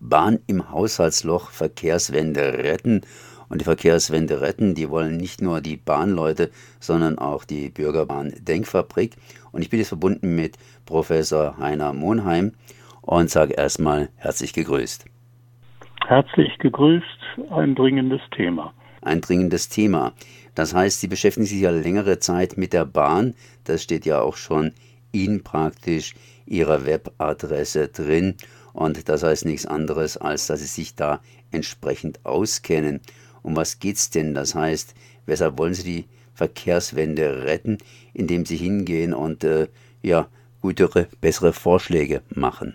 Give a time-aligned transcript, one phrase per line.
[0.00, 3.02] Bahn im Haushaltsloch Verkehrswende retten.
[3.48, 9.16] Und die Verkehrswende retten, die wollen nicht nur die Bahnleute, sondern auch die Bürgerbahn Denkfabrik.
[9.52, 12.52] Und ich bin jetzt verbunden mit Professor Heiner Monheim
[13.02, 15.04] und sage erstmal herzlich gegrüßt.
[16.06, 17.04] Herzlich gegrüßt,
[17.50, 18.72] ein dringendes Thema.
[19.02, 20.12] Ein dringendes Thema.
[20.54, 23.34] Das heißt, Sie beschäftigen sich ja längere Zeit mit der Bahn.
[23.64, 24.72] Das steht ja auch schon
[25.12, 26.14] in praktisch
[26.46, 28.36] Ihrer Webadresse drin.
[28.72, 31.20] Und das heißt nichts anderes, als dass Sie sich da
[31.50, 33.00] entsprechend auskennen.
[33.42, 34.34] Um was geht's denn?
[34.34, 34.94] Das heißt,
[35.26, 37.78] weshalb wollen Sie die Verkehrswende retten,
[38.14, 39.68] indem Sie hingehen und äh,
[40.02, 40.26] ja,
[40.60, 42.74] gutere, bessere Vorschläge machen?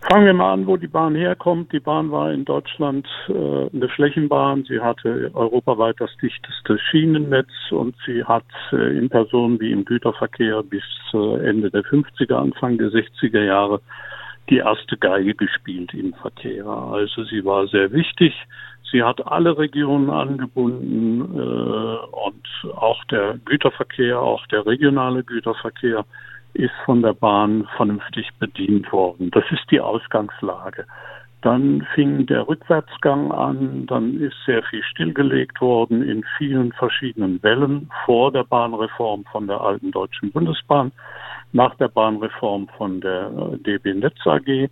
[0.00, 1.72] Fangen wir mal an, wo die Bahn herkommt.
[1.72, 4.64] Die Bahn war in Deutschland äh, eine Flächenbahn.
[4.64, 10.62] Sie hatte europaweit das dichteste Schienennetz und sie hat äh, in Personen wie im Güterverkehr
[10.62, 13.80] bis äh, Ende der 50er, Anfang der 60er Jahre
[14.50, 16.66] die erste Geige gespielt im Verkehr.
[16.66, 18.34] Also sie war sehr wichtig.
[18.90, 21.96] Sie hat alle Regionen angebunden äh,
[22.26, 26.04] und auch der Güterverkehr, auch der regionale Güterverkehr
[26.54, 29.30] ist von der Bahn vernünftig bedient worden.
[29.30, 30.86] Das ist die Ausgangslage.
[31.42, 37.88] Dann fing der Rückwärtsgang an, dann ist sehr viel stillgelegt worden in vielen verschiedenen Wellen
[38.04, 40.90] vor der Bahnreform von der alten Deutschen Bundesbahn,
[41.52, 44.68] nach der Bahnreform von der äh, DB Netz AG.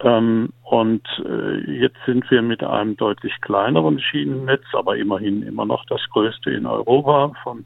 [0.00, 5.84] Ähm, und äh, jetzt sind wir mit einem deutlich kleineren Schienennetz, aber immerhin immer noch
[5.86, 7.64] das größte in Europa von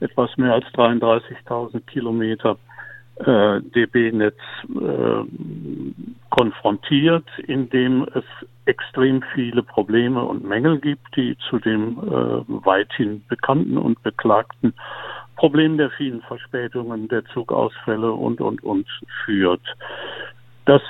[0.00, 2.56] etwas mehr als 33.000 Kilometer
[3.16, 5.24] äh, DB-Netz äh,
[6.30, 8.24] konfrontiert, indem es
[8.64, 14.74] extrem viele Probleme und Mängel gibt, die zu dem äh, weithin bekannten und beklagten
[15.40, 18.86] Problem der vielen Verspätungen, der Zugausfälle und, und, und
[19.24, 19.62] führt.
[20.66, 20.82] Das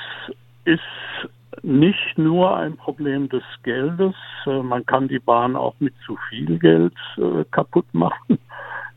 [0.64, 0.80] ist
[1.62, 4.16] nicht nur ein Problem des Geldes.
[4.46, 8.40] Äh, man kann die Bahn auch mit zu viel Geld äh, kaputt machen.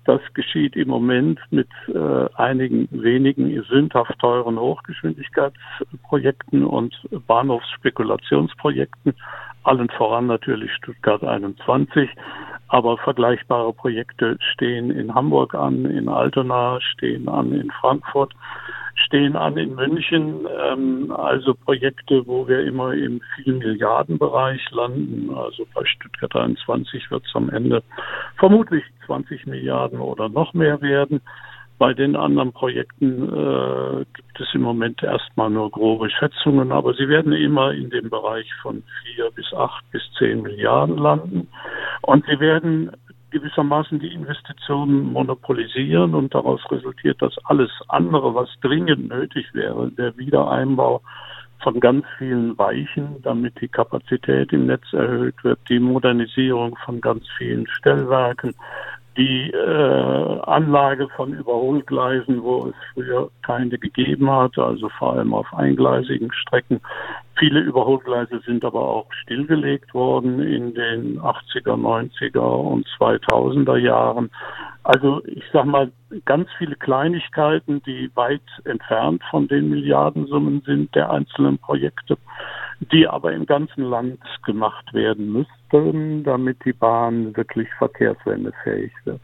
[0.05, 9.13] Das geschieht im Moment mit äh, einigen wenigen sündhaft teuren Hochgeschwindigkeitsprojekten und Bahnhofsspekulationsprojekten,
[9.63, 12.09] allen voran natürlich Stuttgart 21.
[12.67, 18.33] Aber vergleichbare Projekte stehen in Hamburg an, in Altona, stehen an in Frankfurt
[18.95, 25.33] stehen an in München, ähm, also Projekte, wo wir immer im vielen Milliardenbereich landen.
[25.35, 27.83] Also bei Stuttgart 21 wird es am Ende
[28.37, 31.21] vermutlich 20 Milliarden oder noch mehr werden.
[31.83, 37.09] Bei den anderen Projekten äh, gibt es im Moment erstmal nur grobe Schätzungen, aber sie
[37.09, 41.49] werden immer in dem Bereich von vier bis acht bis zehn Milliarden landen.
[42.03, 42.91] Und sie werden
[43.31, 50.15] gewissermaßen die Investitionen monopolisieren und daraus resultiert, dass alles andere, was dringend nötig wäre, der
[50.17, 51.01] Wiedereinbau
[51.63, 57.25] von ganz vielen Weichen, damit die Kapazität im Netz erhöht wird, die Modernisierung von ganz
[57.37, 58.53] vielen Stellwerken,
[59.17, 65.53] die äh, Anlage von Überholgleisen, wo es früher keine gegeben hat, also vor allem auf
[65.53, 66.81] eingleisigen Strecken.
[67.37, 74.29] Viele Überholgleise sind aber auch stillgelegt worden in den 80er, 90er und 2000er Jahren.
[74.83, 75.91] Also ich sag mal,
[76.25, 82.17] ganz viele Kleinigkeiten, die weit entfernt von den Milliardensummen sind der einzelnen Projekte,
[82.79, 89.21] die aber im ganzen Land gemacht werden müssten, damit die Bahn wirklich verkehrswendefähig wird.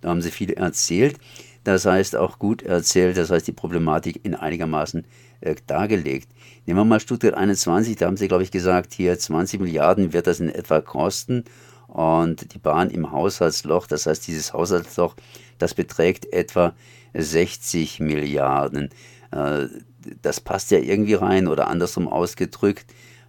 [0.00, 1.18] Da haben Sie viel erzählt.
[1.64, 5.04] Das heißt auch gut erzählt, das heißt die Problematik in einigermaßen
[5.40, 6.28] äh, dargelegt.
[6.64, 10.28] Nehmen wir mal Stuttgart 21, da haben Sie, glaube ich, gesagt, hier 20 Milliarden wird
[10.28, 11.42] das in etwa kosten
[11.88, 15.16] und die Bahn im Haushaltsloch, das heißt dieses Haushaltsloch,
[15.58, 16.72] das beträgt etwa
[17.14, 18.90] 60 Milliarden.
[19.32, 19.66] Äh,
[20.22, 22.86] das passt ja irgendwie rein oder andersrum ausgedrückt.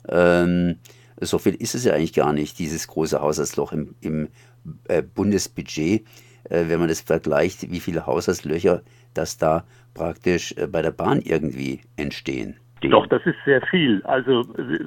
[0.08, 0.78] Ähm,
[1.20, 4.30] so viel ist es ja eigentlich gar nicht, dieses große Haushaltsloch im, im
[4.88, 6.06] äh, Bundesbudget,
[6.50, 8.82] äh, wenn man das vergleicht, wie viele Haushaltslöcher
[9.14, 12.58] das da praktisch äh, bei der Bahn irgendwie entstehen.
[12.82, 14.04] Doch, das ist sehr viel.
[14.04, 14.44] Also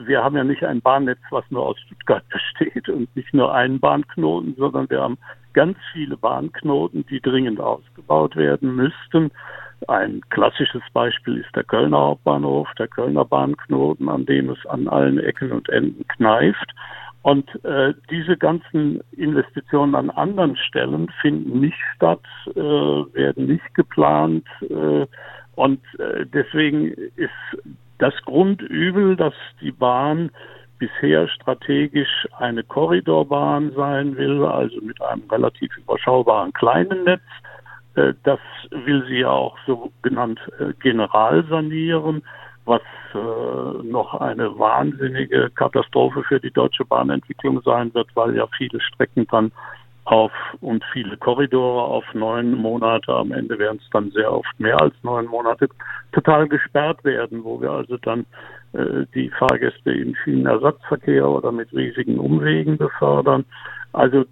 [0.07, 3.81] wir haben ja nicht ein Bahnnetz, was nur aus Stuttgart besteht und nicht nur einen
[3.81, 5.19] Bahnknoten, sondern wir haben
[5.53, 9.33] ganz viele Bahnknoten, die dringend ausgebaut werden müssten.
[9.89, 15.19] Ein klassisches Beispiel ist der Kölner Hauptbahnhof, der Kölner Bahnknoten, an dem es an allen
[15.19, 16.73] Ecken und Enden kneift.
[17.23, 22.25] Und äh, diese ganzen Investitionen an anderen Stellen finden nicht statt,
[22.55, 24.47] äh, werden nicht geplant.
[24.63, 25.07] Äh,
[25.57, 27.31] und äh, deswegen ist
[27.99, 30.31] das Grundübel, dass die Bahn
[30.79, 37.21] bisher strategisch eine Korridorbahn sein will, also mit einem relativ überschaubaren kleinen Netz.
[37.95, 38.41] Äh, das
[38.71, 42.23] will sie ja auch so genannt äh, general sanieren.
[42.67, 42.83] was
[43.15, 49.27] äh, noch eine wahnsinnige Katastrophe für die deutsche Bahnentwicklung sein wird, weil ja viele Strecken
[49.31, 49.51] dann
[50.05, 54.81] auf und viele Korridore auf neun Monate, am Ende werden es dann sehr oft mehr
[54.81, 55.69] als neun Monate,
[56.13, 58.27] total gesperrt werden, wo wir also dann
[58.73, 63.45] äh, die Fahrgäste im Schienenersatzverkehr oder mit riesigen Umwegen befördern.
[63.93, 64.25] Also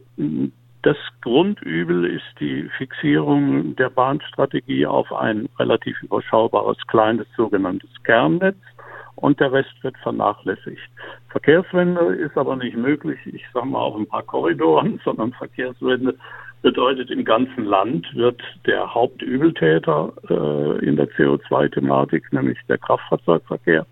[0.83, 8.57] das Grundübel ist die Fixierung der Bahnstrategie auf ein relativ überschaubares kleines sogenanntes Kernnetz
[9.17, 10.89] und der Rest wird vernachlässigt.
[11.31, 16.15] Verkehrswende ist aber nicht möglich, ich sage mal auf ein paar Korridoren, sondern Verkehrswende
[16.63, 23.87] bedeutet im ganzen Land wird der Hauptübeltäter äh, in der CO2-Thematik, nämlich der Kraftfahrzeugverkehr,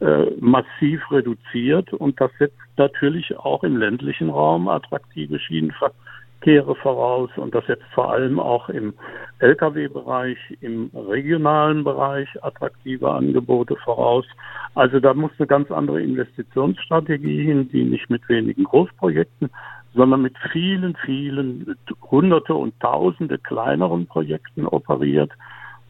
[0.00, 6.03] äh, massiv reduziert und das setzt natürlich auch im ländlichen Raum attraktive Schienenverkehr
[6.44, 8.92] Kehre voraus und das jetzt vor allem auch im
[9.38, 14.26] Lkw-Bereich, im regionalen Bereich attraktive Angebote voraus.
[14.74, 19.48] Also da muss eine ganz andere Investitionsstrategie hin, die nicht mit wenigen Großprojekten,
[19.94, 21.76] sondern mit vielen, vielen
[22.10, 25.32] Hunderte und Tausende kleineren Projekten operiert,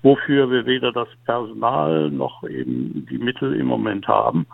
[0.02, 4.46] wofür wir weder das Personal noch eben die Mittel im Moment haben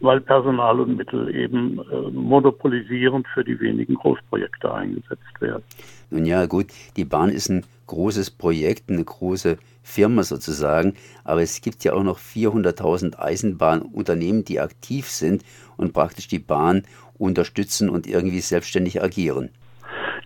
[0.00, 5.62] weil Personal und Mittel eben äh, monopolisierend für die wenigen Großprojekte eingesetzt werden.
[6.10, 6.66] Nun ja, gut,
[6.96, 12.02] die Bahn ist ein großes Projekt, eine große Firma sozusagen, aber es gibt ja auch
[12.02, 15.42] noch 400.000 Eisenbahnunternehmen, die aktiv sind
[15.76, 16.82] und praktisch die Bahn
[17.18, 19.50] unterstützen und irgendwie selbstständig agieren.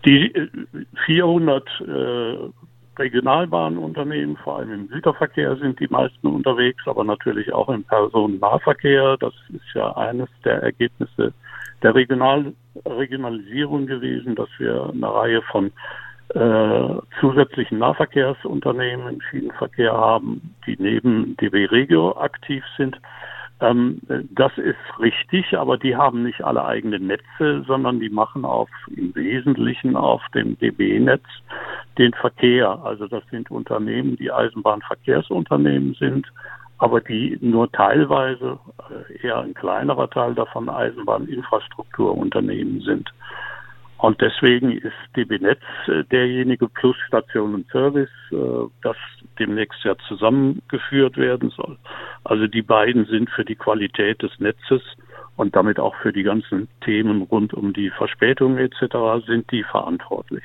[0.05, 0.33] Die
[1.07, 2.37] 400 äh,
[2.99, 9.17] Regionalbahnunternehmen, vor allem im Güterverkehr sind die meisten unterwegs, aber natürlich auch im Personennahverkehr.
[9.19, 11.33] Das ist ja eines der Ergebnisse
[11.83, 12.53] der Regional
[12.87, 15.73] Regionalisierung gewesen, dass wir eine Reihe von
[16.35, 22.99] äh, zusätzlichen Nahverkehrsunternehmen im Schienenverkehr haben, die neben DB Regio aktiv sind.
[23.61, 24.01] Ähm,
[24.31, 29.15] das ist richtig, aber die haben nicht alle eigene Netze, sondern die machen auf im
[29.15, 31.25] Wesentlichen auf dem DB-Netz
[31.99, 32.81] den Verkehr.
[32.85, 36.27] Also das sind Unternehmen, die Eisenbahnverkehrsunternehmen sind,
[36.79, 38.59] aber die nur teilweise,
[38.91, 43.09] äh, eher ein kleinerer Teil davon Eisenbahninfrastrukturunternehmen sind.
[43.99, 48.97] Und deswegen ist DB Netz äh, derjenige plus Station und Service, äh, das
[49.39, 51.79] demnächst ja zusammengeführt werden soll.
[52.25, 54.83] Also die beiden sind für die Qualität des Netzes
[55.37, 59.25] und damit auch für die ganzen Themen rund um die Verspätungen etc.
[59.25, 60.43] sind die verantwortlich.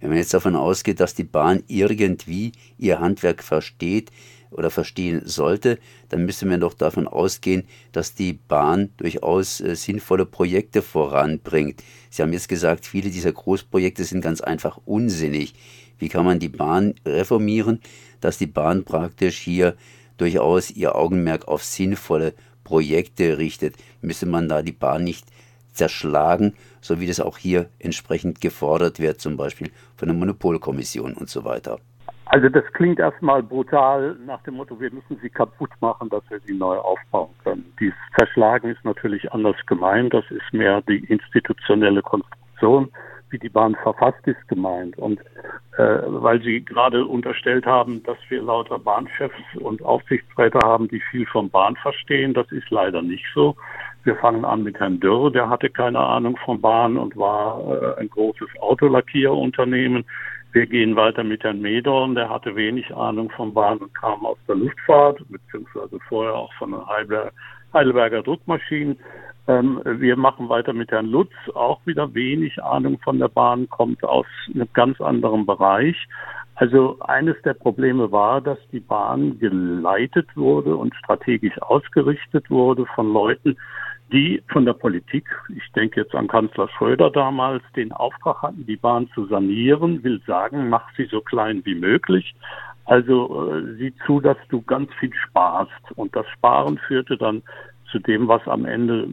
[0.00, 4.10] Wenn man jetzt davon ausgeht, dass die Bahn irgendwie ihr Handwerk versteht,
[4.50, 5.78] oder verstehen sollte,
[6.08, 11.82] dann müsste man doch davon ausgehen, dass die Bahn durchaus äh, sinnvolle Projekte voranbringt.
[12.10, 15.54] Sie haben jetzt gesagt, viele dieser Großprojekte sind ganz einfach unsinnig.
[15.98, 17.80] Wie kann man die Bahn reformieren,
[18.20, 19.76] dass die Bahn praktisch hier
[20.16, 22.34] durchaus ihr Augenmerk auf sinnvolle
[22.64, 23.74] Projekte richtet?
[24.00, 25.26] Müsste man da die Bahn nicht
[25.78, 31.30] zerschlagen, so wie das auch hier entsprechend gefordert wird, zum Beispiel von der Monopolkommission und
[31.30, 31.78] so weiter?
[32.30, 36.40] Also das klingt erstmal brutal nach dem Motto, wir müssen sie kaputt machen, dass wir
[36.40, 37.72] sie neu aufbauen können.
[37.80, 40.12] Dieses Zerschlagen ist natürlich anders gemeint.
[40.12, 42.90] Das ist mehr die institutionelle Konstruktion,
[43.30, 44.98] wie die Bahn verfasst ist, gemeint.
[44.98, 45.20] Und
[45.78, 51.24] äh, weil Sie gerade unterstellt haben, dass wir lauter Bahnchefs und Aufsichtsräte haben, die viel
[51.26, 53.56] vom Bahn verstehen, das ist leider nicht so.
[54.08, 58.00] Wir fangen an mit Herrn Dürr, der hatte keine Ahnung von Bahn und war äh,
[58.00, 60.02] ein großes Autolackierunternehmen.
[60.52, 64.38] Wir gehen weiter mit Herrn Medorn, der hatte wenig Ahnung von Bahn und kam aus
[64.48, 67.32] der Luftfahrt, beziehungsweise vorher auch von den Heidelberger,
[67.74, 68.98] Heidelberger Druckmaschinen.
[69.46, 74.02] Ähm, wir machen weiter mit Herrn Lutz, auch wieder wenig Ahnung von der Bahn, kommt
[74.04, 74.24] aus
[74.54, 76.08] einem ganz anderen Bereich.
[76.54, 83.12] Also eines der Probleme war, dass die Bahn geleitet wurde und strategisch ausgerichtet wurde von
[83.12, 83.58] Leuten,
[84.12, 85.24] die von der Politik,
[85.54, 90.20] ich denke jetzt an Kanzler Schröder damals, den Auftrag hatten, die Bahn zu sanieren, will
[90.26, 92.34] sagen, mach sie so klein wie möglich.
[92.84, 95.72] Also äh, sieh zu, dass du ganz viel sparst.
[95.96, 97.42] Und das Sparen führte dann
[97.90, 99.08] zu dem, was am Ende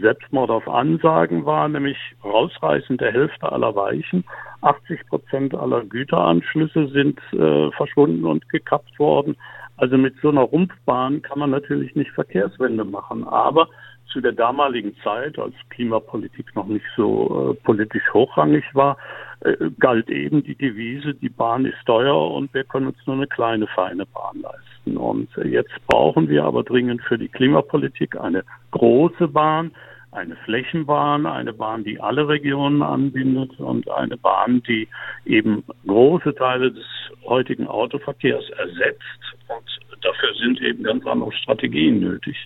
[0.00, 4.24] Selbstmord auf Ansagen war, nämlich Rausreißen der Hälfte aller Weichen.
[4.62, 9.36] 80 Prozent aller Güteranschlüsse sind äh, verschwunden und gekappt worden.
[9.76, 13.26] Also mit so einer Rumpfbahn kann man natürlich nicht Verkehrswende machen.
[13.26, 13.68] Aber
[14.12, 18.96] zu der damaligen Zeit, als Klimapolitik noch nicht so äh, politisch hochrangig war,
[19.40, 23.26] äh, galt eben die Devise, die Bahn ist teuer und wir können uns nur eine
[23.26, 24.96] kleine, feine Bahn leisten.
[24.96, 29.72] Und jetzt brauchen wir aber dringend für die Klimapolitik eine große Bahn,
[30.10, 34.88] eine Flächenbahn, eine Bahn, die alle Regionen anbindet und eine Bahn, die
[35.24, 36.84] eben große Teile des
[37.24, 42.36] heutigen Autoverkehrs ersetzt und dafür sind eben ganz andere Strategien nötig.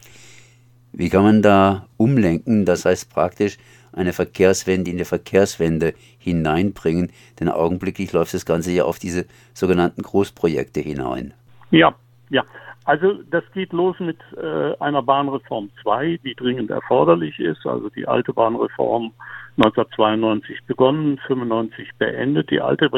[0.99, 2.65] Wie kann man da umlenken?
[2.65, 3.59] Das heißt praktisch
[3.93, 10.01] eine Verkehrswende in die Verkehrswende hineinbringen, denn augenblicklich läuft das Ganze ja auf diese sogenannten
[10.01, 11.35] Großprojekte hinein.
[11.71, 11.95] Ja,
[12.31, 12.45] ja.
[12.87, 17.67] Also das geht los mit äh, einer Bahnreform 2, die dringend erforderlich ist.
[17.67, 19.13] Also die alte Bahnreform
[19.59, 22.51] 1992 begonnen, 95 beendet.
[22.51, 22.89] Die alte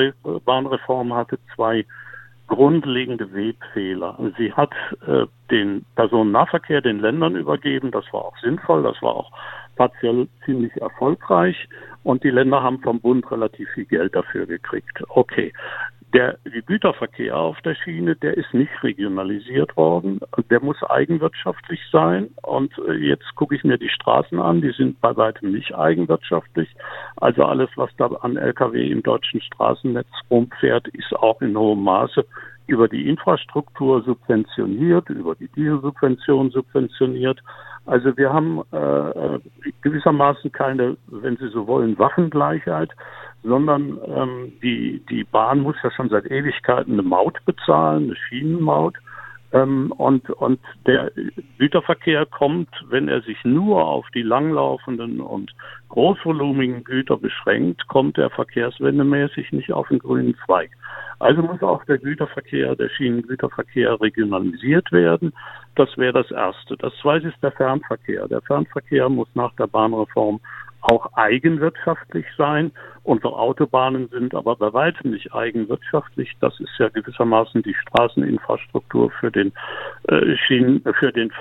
[0.44, 1.84] Bahnreform hatte zwei
[2.48, 4.18] grundlegende Webfehler.
[4.36, 4.72] Sie hat
[5.06, 7.90] äh, den Personennahverkehr den Ländern übergeben.
[7.90, 8.82] Das war auch sinnvoll.
[8.82, 9.30] Das war auch
[9.76, 11.68] partiell ziemlich erfolgreich.
[12.02, 15.02] Und die Länder haben vom Bund relativ viel Geld dafür gekriegt.
[15.08, 15.52] Okay.
[16.14, 20.20] Der Güterverkehr auf der Schiene, der ist nicht regionalisiert worden.
[20.50, 22.30] Der muss eigenwirtschaftlich sein.
[22.42, 24.62] Und äh, jetzt gucke ich mir die Straßen an.
[24.62, 26.70] Die sind bei weitem nicht eigenwirtschaftlich.
[27.16, 32.24] Also alles, was da an Lkw im deutschen Straßennetz rumfährt, ist auch in hohem Maße
[32.68, 37.40] über die Infrastruktur subventioniert, über die Dieselsubvention subventioniert.
[37.84, 39.40] Also wir haben äh, äh
[39.82, 42.90] gewissermaßen keine, wenn Sie so wollen, Waffengleichheit,
[43.42, 48.96] sondern ähm, die, die Bahn muss ja schon seit Ewigkeiten eine Maut bezahlen, eine Schienenmaut.
[49.50, 51.10] Ähm, und, und der
[51.58, 55.52] Güterverkehr kommt, wenn er sich nur auf die langlaufenden und
[55.88, 60.70] großvolumigen Güter beschränkt, kommt er verkehrswendemäßig nicht auf den grünen Zweig.
[61.20, 65.32] Also muss auch der Güterverkehr, der Schienengüterverkehr regionalisiert werden.
[65.74, 66.76] Das wäre das Erste.
[66.76, 68.28] Das Zweite ist der Fernverkehr.
[68.28, 70.40] Der Fernverkehr muss nach der Bahnreform
[70.80, 72.72] auch eigenwirtschaftlich sein.
[73.02, 76.36] Unsere Autobahnen sind aber bei weitem nicht eigenwirtschaftlich.
[76.40, 79.52] Das ist ja gewissermaßen die Straßeninfrastruktur für den
[80.08, 81.32] äh, Schienen, für den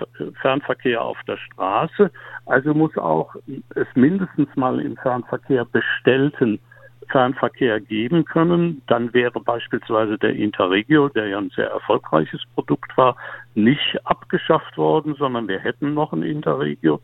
[0.42, 2.12] Fernverkehr auf der Straße.
[2.46, 3.36] Also muss auch
[3.76, 6.60] es mindestens mal im Fernverkehr bestellten
[7.10, 13.16] Fernverkehr geben können, dann wäre beispielsweise der Interregio, der ja ein sehr erfolgreiches Produkt war,
[13.56, 17.02] nicht abgeschafft worden, sondern wir hätten noch ein Interregio.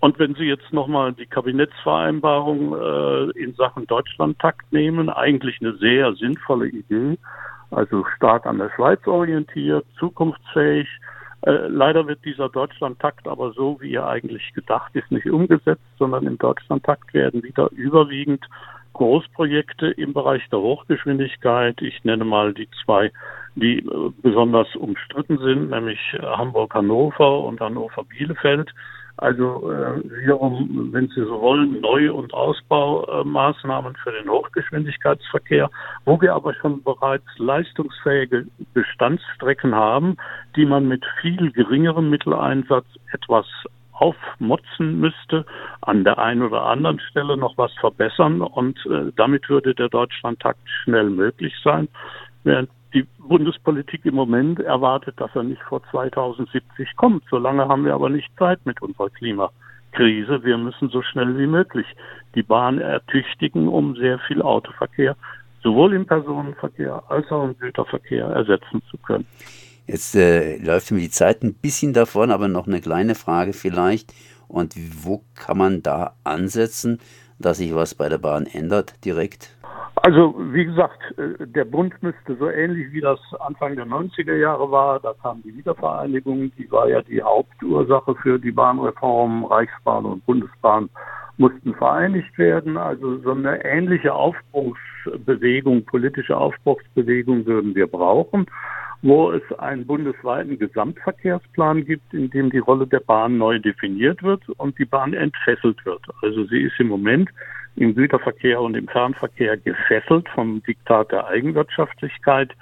[0.00, 6.14] Und wenn Sie jetzt nochmal die Kabinettsvereinbarung äh, in Sachen Deutschlandtakt nehmen, eigentlich eine sehr
[6.14, 7.16] sinnvolle Idee,
[7.70, 10.88] also stark an der Schweiz orientiert, zukunftsfähig.
[11.42, 16.26] Äh, leider wird dieser Deutschlandtakt aber so, wie er eigentlich gedacht ist, nicht umgesetzt, sondern
[16.26, 18.44] im Deutschlandtakt werden wieder überwiegend
[18.94, 21.82] Großprojekte im Bereich der Hochgeschwindigkeit.
[21.82, 23.10] Ich nenne mal die zwei,
[23.56, 28.70] die äh, besonders umstritten sind, nämlich Hamburg-Hannover und Hannover-Bielefeld.
[29.16, 35.70] Also äh, wiederum, wenn Sie so wollen, Neu- und Ausbaumaßnahmen für den Hochgeschwindigkeitsverkehr,
[36.04, 40.16] wo wir aber schon bereits leistungsfähige Bestandsstrecken haben,
[40.56, 43.46] die man mit viel geringerem Mitteleinsatz etwas
[43.92, 45.46] aufmotzen müsste,
[45.82, 50.58] an der einen oder anderen Stelle noch was verbessern und äh, damit würde der Deutschlandtakt
[50.82, 51.88] schnell möglich sein,
[52.42, 57.24] während die Bundespolitik im Moment erwartet, dass er nicht vor 2070 kommt.
[57.28, 60.44] Solange haben wir aber nicht Zeit mit unserer Klimakrise.
[60.44, 61.86] Wir müssen so schnell wie möglich
[62.34, 65.16] die Bahn ertüchtigen, um sehr viel Autoverkehr
[65.64, 69.26] sowohl im Personenverkehr als auch im Güterverkehr ersetzen zu können.
[69.86, 74.14] Jetzt äh, läuft mir die Zeit ein bisschen davon, aber noch eine kleine Frage vielleicht.
[74.46, 74.74] Und
[75.04, 77.00] wo kann man da ansetzen,
[77.38, 79.53] dass sich was bei der Bahn ändert direkt?
[80.06, 84.70] Also wie gesagt, äh, der Bund müsste so ähnlich wie das Anfang der 90er Jahre
[84.70, 90.26] war, da kam die Wiedervereinigung, die war ja die Hauptursache für die Bahnreform, Reichsbahn und
[90.26, 90.90] Bundesbahn
[91.38, 92.76] mussten vereinigt werden.
[92.76, 98.44] Also so eine ähnliche Aufbruchsbewegung, politische Aufbruchsbewegung würden wir brauchen,
[99.04, 104.48] wo es einen bundesweiten Gesamtverkehrsplan gibt, in dem die Rolle der Bahn neu definiert wird
[104.56, 106.00] und die Bahn entfesselt wird.
[106.22, 107.28] Also sie ist im Moment
[107.76, 112.52] im Güterverkehr und im Fernverkehr gefesselt vom Diktat der Eigenwirtschaftlichkeit.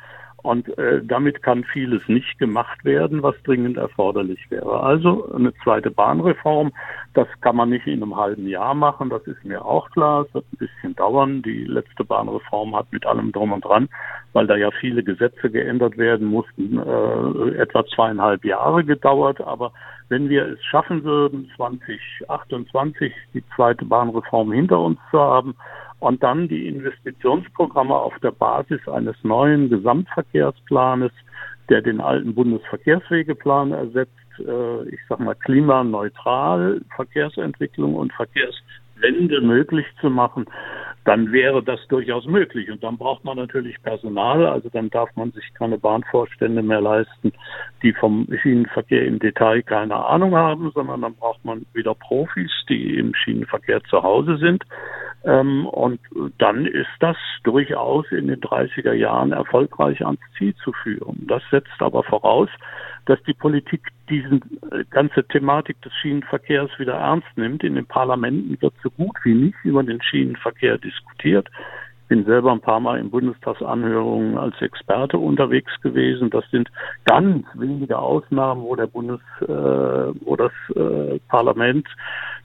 [0.43, 4.83] Und äh, damit kann vieles nicht gemacht werden, was dringend erforderlich wäre.
[4.83, 6.73] Also eine zweite Bahnreform,
[7.15, 10.27] das kann man nicht in einem halben Jahr machen, das ist mir auch klar.
[10.27, 11.43] Es wird ein bisschen dauern.
[11.43, 13.89] Die letzte Bahnreform hat mit allem drum und dran,
[14.33, 19.41] weil da ja viele Gesetze geändert werden mussten, äh, etwa zweieinhalb Jahre gedauert.
[19.41, 19.73] Aber
[20.09, 25.55] wenn wir es schaffen würden, 2028 die zweite Bahnreform hinter uns zu haben
[26.03, 31.13] und dann die Investitionsprogramme auf der Basis eines neuen Gesamtverkehrsplanes,
[31.69, 40.11] der den alten Bundesverkehrswegeplan ersetzt, äh, ich sage mal klimaneutral Verkehrsentwicklung und Verkehrswende möglich zu
[40.11, 40.47] machen,
[41.05, 42.71] dann wäre das durchaus möglich.
[42.71, 47.33] Und dann braucht man natürlich Personal, also dann darf man sich keine Bahnvorstände mehr leisten,
[47.83, 52.99] die vom Schienenverkehr im Detail keine Ahnung haben, sondern dann braucht man wieder Profis, die
[52.99, 54.65] im Schienenverkehr zu Hause sind.
[55.25, 56.01] Ähm, und
[56.39, 61.27] dann ist das durchaus in den 30er Jahren erfolgreich ans Ziel zu führen.
[61.29, 62.49] Das setzt aber voraus,
[63.07, 63.83] dass die Politik
[64.13, 64.37] diese
[64.71, 67.65] äh, ganze Thematik des Schienenverkehrs wieder ernst nimmt.
[67.65, 71.49] In den Parlamenten wird so gut wie nicht über den Schienenverkehr diskutiert.
[72.03, 76.29] Ich bin selber ein paar Mal in Bundestagsanhörungen als Experte unterwegs gewesen.
[76.29, 76.71] Das sind
[77.07, 81.89] ganz wenige Ausnahmen, wo der Bundes, äh, wo das äh, Parlament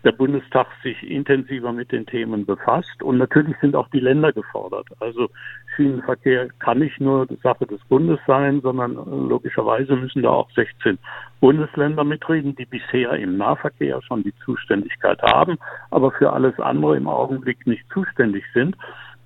[0.07, 3.03] der Bundestag sich intensiver mit den Themen befasst.
[3.03, 4.87] Und natürlich sind auch die Länder gefordert.
[5.01, 5.27] Also
[5.75, 8.93] Schienenverkehr kann nicht nur Sache des Bundes sein, sondern
[9.27, 10.97] logischerweise müssen da auch 16
[11.41, 15.57] Bundesländer mitreden, die bisher im Nahverkehr schon die Zuständigkeit haben,
[15.91, 18.77] aber für alles andere im Augenblick nicht zuständig sind.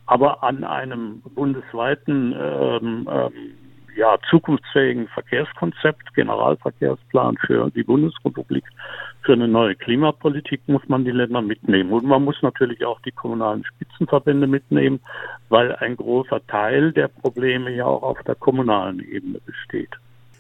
[0.08, 3.32] Aber an einem bundesweiten ähm, ähm,
[3.96, 8.64] ja, zukunftsfähigen Verkehrskonzept, Generalverkehrsplan für die Bundesrepublik,
[9.24, 11.92] für eine neue Klimapolitik muss man die Länder mitnehmen.
[11.92, 15.00] Und man muss natürlich auch die kommunalen Spitzenverbände mitnehmen,
[15.50, 19.92] weil ein großer Teil der Probleme ja auch auf der kommunalen Ebene besteht.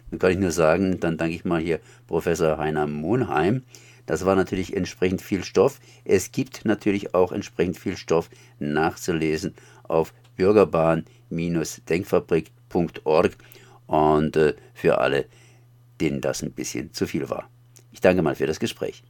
[0.10, 3.63] Dann kann ich nur sagen, dann danke ich mal hier Professor Heiner Monheim.
[4.08, 5.79] Das war natürlich entsprechend viel Stoff.
[6.03, 8.29] Es gibt natürlich auch entsprechend viel Stoff
[8.60, 9.53] nachzulesen
[9.84, 13.31] auf bürgerbahn-denkfabrik.org
[13.88, 15.25] und äh, für alle,
[16.00, 17.50] denen das ein bisschen zu viel war.
[17.91, 19.03] Ich danke mal für das Gespräch.